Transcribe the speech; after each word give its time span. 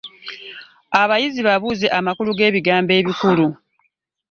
Abayizi 1.01 1.41
babuuze 1.47 1.87
amakulu 1.99 2.29
g’ebigambo 2.37 2.91
ebikulu. 2.99 3.47